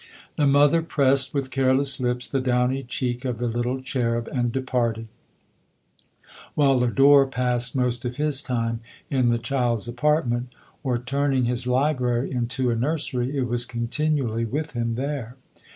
[0.35, 5.07] The mother pressed with careless lips the downy cheek of the little cherub, and departed;
[6.55, 8.79] while Lodore passed most of his time
[9.11, 14.71] in the child's apartment, or, turning his library into a nursery, it was continually with
[14.71, 15.35] him there.